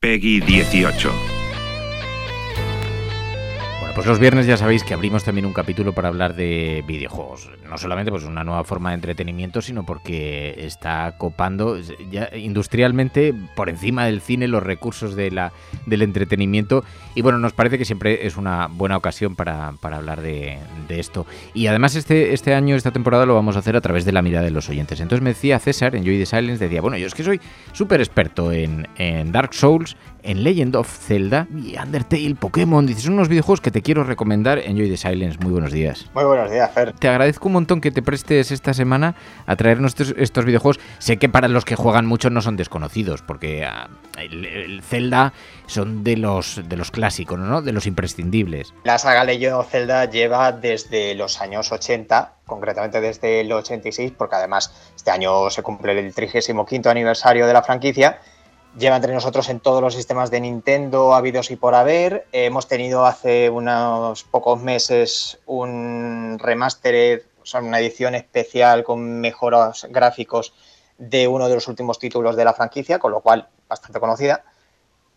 [0.00, 1.47] Peggy 18.
[3.98, 7.50] Pues los viernes ya sabéis que abrimos también un capítulo para hablar de videojuegos.
[7.68, 11.76] No solamente pues una nueva forma de entretenimiento, sino porque está copando
[12.08, 15.52] ya industrialmente por encima del cine los recursos de la,
[15.84, 16.84] del entretenimiento.
[17.16, 21.00] Y bueno, nos parece que siempre es una buena ocasión para, para hablar de, de,
[21.00, 21.26] esto.
[21.52, 24.22] Y además este, este año, esta temporada, lo vamos a hacer a través de la
[24.22, 25.00] mirada de los oyentes.
[25.00, 27.40] Entonces me decía César en Joy the Silence, decía, bueno, yo es que soy
[27.72, 32.86] súper experto en, en Dark Souls en Legend of Zelda y Undertale, Pokémon.
[32.86, 34.58] Dices, son unos videojuegos que te quiero recomendar.
[34.58, 35.38] Enjoy the Silence.
[35.40, 36.04] Muy buenos días.
[36.12, 36.92] Muy buenos días, Fer.
[36.92, 39.14] Te agradezco un montón que te prestes esta semana
[39.46, 40.78] a traernos estos, estos videojuegos.
[40.98, 45.32] Sé que para los que juegan mucho no son desconocidos, porque uh, el, el, Zelda
[45.64, 47.62] son de los, de los clásicos, ¿no?
[47.62, 48.74] De los imprescindibles.
[48.84, 54.36] La saga Legend of Zelda lleva desde los años 80 concretamente desde el 86, porque
[54.36, 58.20] además este año se cumple el 35 aniversario de la franquicia
[58.76, 62.26] lleva entre nosotros en todos los sistemas de Nintendo habidos y por haber.
[62.32, 69.86] hemos tenido hace unos pocos meses un remastered, o sea, una edición especial con mejoras
[69.90, 70.52] gráficos
[70.98, 74.44] de uno de los últimos títulos de la franquicia, con lo cual bastante conocida.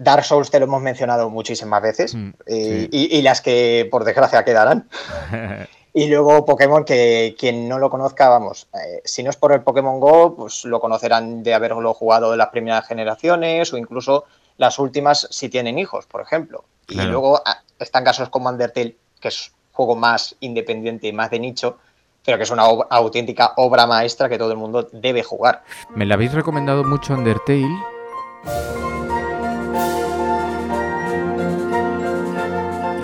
[0.04, 2.90] Dark Souls te lo hemos mencionado muchísimas veces mm, sí.
[2.92, 4.88] y, y, las que por desgracia quedarán.
[5.94, 9.62] Y luego Pokémon, que quien no lo conozca, vamos, eh, si no es por el
[9.62, 14.24] Pokémon Go, pues lo conocerán de haberlo jugado de las primeras generaciones o incluso
[14.58, 16.64] las últimas si tienen hijos, por ejemplo.
[16.86, 17.10] Claro.
[17.10, 21.30] Y luego ah, están casos como Undertale, que es un juego más independiente y más
[21.30, 21.78] de nicho,
[22.24, 25.64] pero que es una ob auténtica obra maestra que todo el mundo debe jugar.
[25.94, 27.68] Me la habéis recomendado mucho Undertale.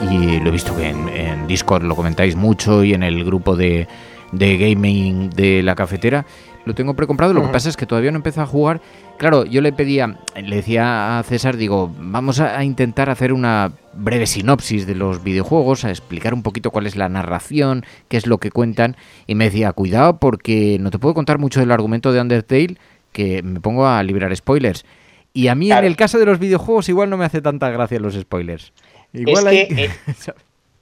[0.09, 3.55] Y lo he visto que en, en, Discord lo comentáis mucho y en el grupo
[3.55, 3.87] de,
[4.31, 6.25] de gaming de la cafetera.
[6.65, 7.47] Lo tengo precomprado, lo uh -huh.
[7.47, 8.81] que pasa es que todavía no empezado a jugar.
[9.17, 14.27] Claro, yo le pedía, le decía a César, digo, vamos a intentar hacer una breve
[14.27, 18.37] sinopsis de los videojuegos, a explicar un poquito cuál es la narración, qué es lo
[18.37, 18.97] que cuentan.
[19.27, 22.77] Y me decía, cuidado porque no te puedo contar mucho del argumento de Undertale,
[23.13, 24.85] que me pongo a liberar spoilers.
[25.33, 25.85] Y a mí claro.
[25.85, 28.73] en el caso de los videojuegos igual no me hace tanta gracia los spoilers.
[29.21, 29.67] Igual es hay...
[29.67, 29.85] que,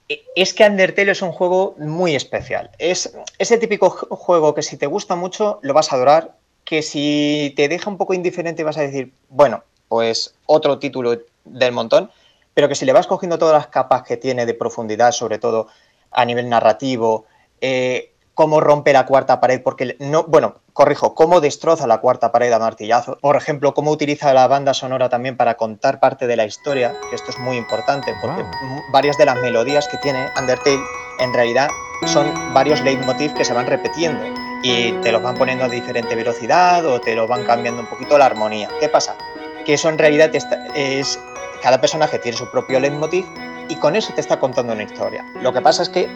[0.08, 2.70] eh, es que Undertale es un juego muy especial.
[2.78, 7.52] Es ese típico juego que si te gusta mucho lo vas a adorar, que si
[7.56, 12.10] te deja un poco indiferente vas a decir, bueno, pues otro título del montón,
[12.54, 15.68] pero que si le vas cogiendo todas las capas que tiene de profundidad, sobre todo
[16.10, 17.26] a nivel narrativo,
[17.60, 22.52] eh, cómo rompe la cuarta pared, porque no, bueno, corrijo, cómo destroza la cuarta pared
[22.52, 23.16] a martillazo.
[23.22, 27.16] Por ejemplo, cómo utiliza la banda sonora también para contar parte de la historia, que
[27.16, 28.82] esto es muy importante, porque wow.
[28.92, 30.78] varias de las melodías que tiene Undertale
[31.18, 31.68] en realidad
[32.04, 34.22] son varios leitmotiv que se van repitiendo
[34.62, 38.18] y te los van poniendo a diferente velocidad o te lo van cambiando un poquito
[38.18, 38.68] la armonía.
[38.80, 39.16] ¿Qué pasa?
[39.64, 40.30] Que eso en realidad
[40.74, 41.18] es
[41.62, 43.24] cada personaje tiene su propio leitmotiv
[43.70, 45.24] y con eso te está contando una historia.
[45.40, 46.06] Lo que pasa es que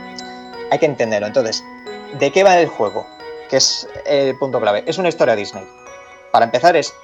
[0.70, 1.26] hay que entenderlo.
[1.26, 1.64] Entonces,
[2.18, 3.06] ¿de qué va el juego?
[3.48, 4.84] Que es el punto clave.
[4.86, 5.64] Es una historia Disney.
[6.32, 6.94] Para empezar, es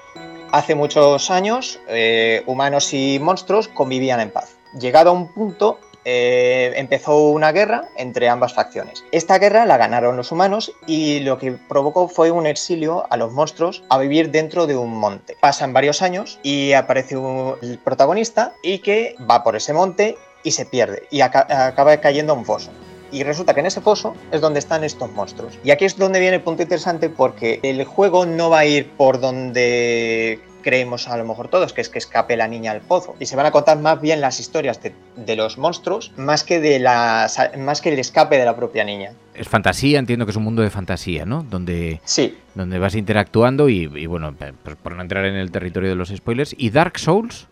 [0.53, 4.56] hace muchos años, eh, humanos y monstruos convivían en paz.
[4.79, 9.05] Llegado a un punto, eh, empezó una guerra entre ambas facciones.
[9.11, 13.32] Esta guerra la ganaron los humanos y lo que provocó fue un exilio a los
[13.32, 15.37] monstruos a vivir dentro de un monte.
[15.41, 20.64] Pasan varios años y aparece un, protagonista y que va por ese monte y se
[20.64, 22.70] pierde y acaba cayendo a un foso.
[23.12, 25.58] Y resulta que en ese foso es donde están estos monstruos.
[25.64, 28.91] Y aquí es donde viene el punto interesante porque el juego no va a ir
[28.91, 33.14] por donde creemos a lo mejor todos, que es que escape la niña al pozo.
[33.20, 36.58] Y se van a contar más bien las historias de, de los monstruos más que,
[36.58, 39.12] de la, más que el escape de la propia niña.
[39.32, 41.44] Es fantasía, entiendo que es un mundo de fantasía, ¿no?
[41.49, 42.37] Donde, sí.
[42.56, 46.09] donde vas interactuando y, y bueno, por, por no entrar en el territorio de los
[46.09, 46.52] spoilers.
[46.59, 47.47] ¿Y Dark Souls?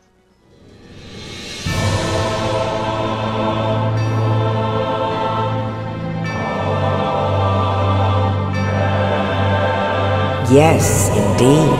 [10.54, 11.78] Yes, indeed.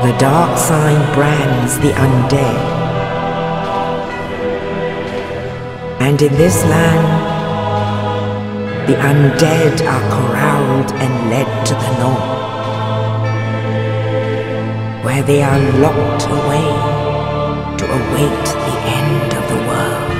[0.00, 2.60] The dark sign brands the undead.
[6.00, 7.06] And in this land,
[8.88, 12.34] the undead are corralled and led to the north,
[15.04, 16.68] where they are locked away
[17.76, 20.12] to await the end of the world.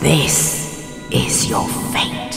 [0.00, 0.65] This
[1.92, 2.36] fate.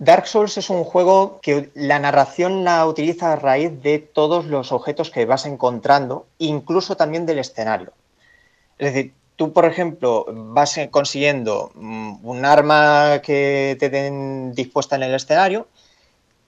[0.00, 4.72] Dark Souls es un juego que la narración la utiliza a raíz de todos los
[4.72, 7.92] objetos que vas encontrando, incluso también del escenario.
[8.78, 15.02] Es decir, tú, por ejemplo, vas consiguiendo mm, un arma que te den dispuesta en
[15.02, 15.66] el escenario,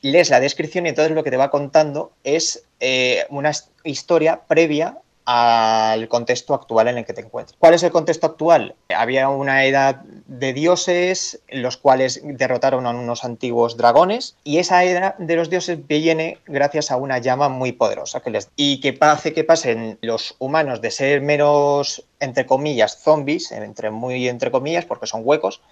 [0.01, 3.53] lees la descripción y entonces lo que te va contando es eh, una
[3.85, 4.97] historia previa
[5.33, 7.57] al contexto actual en el que te encuentras.
[7.57, 8.75] ¿Cuál es el contexto actual?
[8.89, 15.17] Había una edad de dioses, los cuales derrotaron a unos antiguos dragones, y esa edad
[15.19, 19.33] de los dioses viene gracias a una llama muy poderosa que les y que hace
[19.33, 25.07] que pasen los humanos de ser menos, entre comillas, zombies, entre muy entre comillas, porque
[25.07, 25.63] son huecos,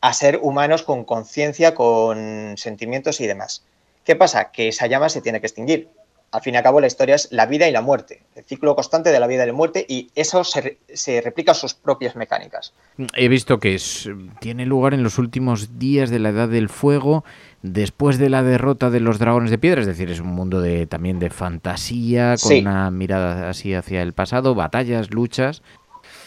[0.00, 3.64] a ser humanos con conciencia, con sentimientos y demás.
[4.04, 4.50] ¿Qué pasa?
[4.50, 5.90] Que esa llama se tiene que extinguir
[6.34, 8.74] al fin y al cabo la historia es la vida y la muerte, el ciclo
[8.74, 12.72] constante de la vida y la muerte y eso se, se replica sus propias mecánicas.
[13.14, 14.08] He visto que es,
[14.40, 17.24] tiene lugar en los últimos días de la Edad del Fuego,
[17.62, 20.86] después de la derrota de los dragones de piedra, es decir, es un mundo de,
[20.86, 22.58] también de fantasía, con Sí.
[22.60, 25.62] una mirada así hacia el pasado, batallas, luchas.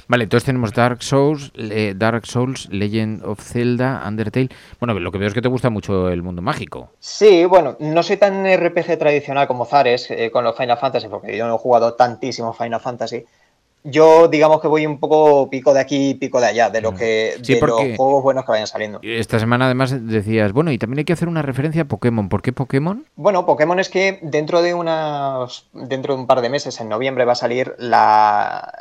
[0.08, 1.52] Vale, entonces tenemos Dark Souls,
[1.96, 4.50] Dark Souls, Legend of Zelda, Undertale.
[4.80, 6.92] Bueno, lo que veo es que te gusta mucho el mundo mágico.
[7.00, 11.38] Sí, bueno, no soy tan RPG tradicional como Zares eh, con los Final Fantasy, porque
[11.38, 13.26] yo no he jugado tantísimo Final Fantasy.
[13.90, 17.38] Yo, digamos que voy un poco pico de aquí, pico de allá, de lo que.
[17.42, 19.00] Sí, de los juegos buenos que vayan saliendo.
[19.02, 22.28] Esta semana además decías, bueno, y también hay que hacer una referencia a Pokémon.
[22.28, 23.06] ¿Por qué Pokémon?
[23.16, 27.24] Bueno, Pokémon es que dentro de unas, dentro de un par de meses, en noviembre,
[27.24, 28.74] va a salir la,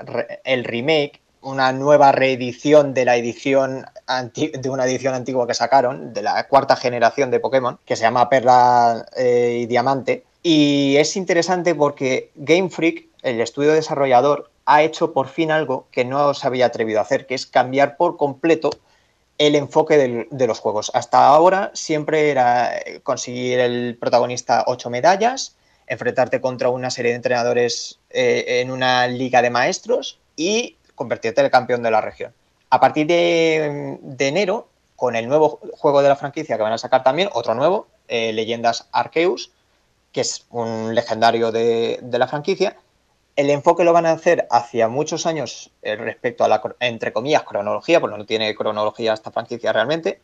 [0.45, 3.87] el remake, una nueva reedición de la edición
[4.27, 8.29] de una edición antigua que sacaron, de la cuarta generación de Pokémon, que se llama
[8.29, 10.25] Perla eh, y Diamante.
[10.43, 16.05] Y es interesante porque Game Freak, el estudio desarrollador, ha hecho por fin algo que
[16.05, 18.71] no se había atrevido a hacer, que es cambiar por completo
[19.39, 20.91] el enfoque de los juegos.
[20.95, 27.17] Hasta ahora siempre era eh, conseguir el protagonista ocho medallas, enfrentarte contra una serie de
[27.17, 32.33] entrenadores eh, en una liga de maestros y convertirte en el campeón de la región.
[32.71, 37.05] A partir de, enero, con el nuevo juego de la franquicia que van a sacar
[37.05, 39.53] también, otro nuevo, eh, Leyendas Arceus,
[40.11, 42.77] que es un legendario de la franquicia,
[43.37, 47.45] el enfoque lo van a hacer hacia muchos años eh, respecto a la, entre comillas,
[47.45, 50.21] cronología, porque no tiene cronología esta franquicia realmente,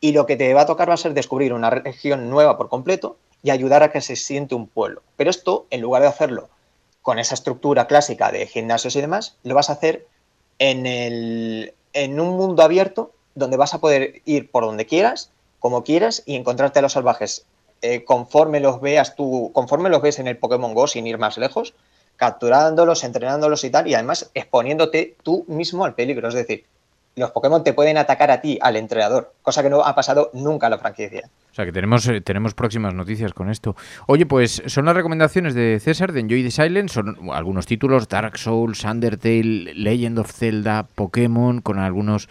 [0.00, 2.68] y lo que te va a tocar va a ser descubrir una región nueva por
[2.68, 5.02] completo y ayudar a que se siente un pueblo.
[5.16, 6.48] Pero esto, en lugar de hacerlo
[7.02, 10.06] con esa estructura clásica de gimnasios y demás, lo vas a hacer
[10.58, 15.84] en, el, en un mundo abierto donde vas a poder ir por donde quieras, como
[15.84, 17.46] quieras, y encontrarte a los salvajes
[17.82, 21.38] eh, conforme los veas tú, conforme los ves en el Pokémon Go sin ir más
[21.38, 21.74] lejos,
[22.18, 26.28] capturándolos, entrenándolos y tal, y además exponiéndote tú mismo al peligro.
[26.28, 26.66] Es decir,
[27.16, 30.66] los Pokémon te pueden atacar a ti, al entrenador, cosa que no ha pasado nunca
[30.66, 31.30] en la franquicia.
[31.50, 33.76] O sea que tenemos, eh, tenemos próximas noticias con esto.
[34.06, 36.94] Oye, pues son las recomendaciones de César de Enjoy the Silence.
[36.94, 42.28] Son algunos títulos: Dark Souls, Undertale, Legend of Zelda, Pokémon, con algunos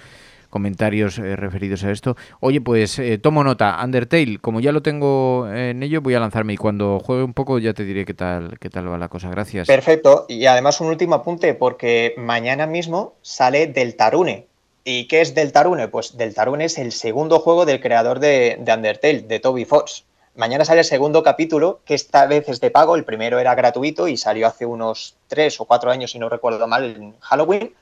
[0.50, 2.16] comentarios eh, referidos a esto.
[2.40, 3.80] Oye, pues eh, tomo nota.
[3.84, 7.60] Undertale, como ya lo tengo en ello, voy a lanzarme y cuando juegue un poco
[7.60, 9.30] ya te diré qué tal, qué tal va la cosa.
[9.30, 9.68] Gracias.
[9.68, 10.26] Perfecto.
[10.30, 14.48] Y además un último apunte, porque mañana mismo sale Deltarune.
[14.84, 15.90] ¿Y qué es Deltarune?
[15.90, 20.06] Pues Deltarune es el segundo juego del creador de, de Undertale, de Toby Fox.
[20.38, 22.96] Mañana sale el segundo capítulo, que esta vez es de pago.
[22.96, 26.68] El primero era gratuito y salió hace unos tres o cuatro años, si no recuerdo
[26.68, 27.74] mal, en Halloween.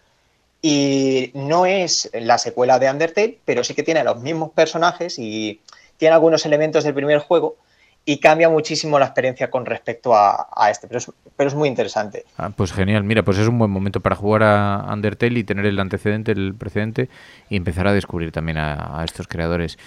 [0.67, 5.61] Y no es la secuela de Undertale, pero sí que tiene los mismos personajes y
[5.97, 7.57] tiene algunos elementos del primer juego
[8.03, 11.69] y cambia muchísimo la experiencia con respecto a, a este, pero es, pero es muy
[11.69, 12.25] interesante.
[12.37, 15.67] Ah, pues genial, mira, pues es un buen momento para jugar a Undertale y tener
[15.67, 17.09] el antecedente, el precedente
[17.47, 19.77] y empezar a descubrir también a, a estos creadores.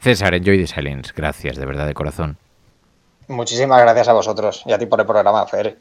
[0.00, 2.38] César, Enjoy the Silence, gracias, de verdad, de corazón.
[3.28, 5.76] Muchísimas gracias a vosotros y a ti por el programa, Fer.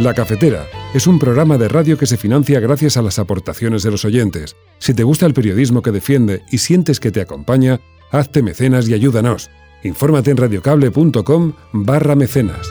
[0.00, 3.90] La Cafetera es un programa de radio que se financia gracias a las aportaciones de
[3.90, 4.56] los oyentes.
[4.78, 8.94] Si te gusta el periodismo que defiende y sientes que te acompaña, hazte mecenas y
[8.94, 9.50] ayúdanos.
[9.84, 12.70] Infórmate en radiocable.com barra mecenas.